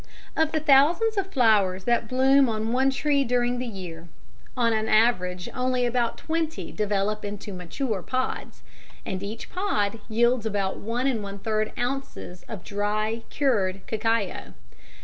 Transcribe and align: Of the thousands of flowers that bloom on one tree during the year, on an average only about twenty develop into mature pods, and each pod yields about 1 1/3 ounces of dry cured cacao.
Of 0.35 0.51
the 0.51 0.59
thousands 0.59 1.15
of 1.15 1.27
flowers 1.31 1.83
that 1.83 2.07
bloom 2.07 2.49
on 2.49 2.73
one 2.73 2.89
tree 2.89 3.23
during 3.23 3.59
the 3.59 3.67
year, 3.67 4.07
on 4.57 4.73
an 4.73 4.89
average 4.89 5.47
only 5.53 5.85
about 5.85 6.17
twenty 6.17 6.71
develop 6.71 7.23
into 7.23 7.53
mature 7.53 8.01
pods, 8.01 8.63
and 9.05 9.21
each 9.21 9.51
pod 9.51 9.99
yields 10.09 10.47
about 10.47 10.77
1 10.77 11.05
1/3 11.05 11.77
ounces 11.77 12.43
of 12.49 12.63
dry 12.63 13.21
cured 13.29 13.85
cacao. 13.85 14.55